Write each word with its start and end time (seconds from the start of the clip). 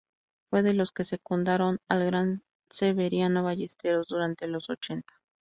Fue 0.49 0.63
de 0.63 0.73
los 0.73 0.91
que 0.91 1.03
secundaron 1.03 1.77
al 1.87 2.03
gran 2.05 2.43
Severiano 2.71 3.43
Ballesteros 3.43 4.07
durante 4.07 4.47
los 4.47 4.67
ochenta. 4.71 5.13